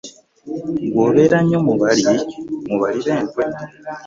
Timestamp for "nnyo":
1.43-1.59